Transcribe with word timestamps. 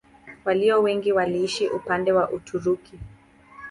Walio 0.45 0.81
wengi 0.81 1.11
waliishi 1.11 1.67
upande 1.67 2.11
wa 2.11 2.29
Uturuki. 2.29 2.99